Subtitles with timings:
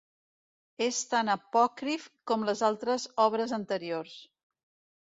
[0.85, 4.19] És tan apòcrif com les altres obres anteriors.